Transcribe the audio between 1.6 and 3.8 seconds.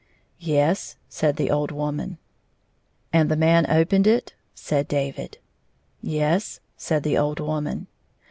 woman. I20 '* And the man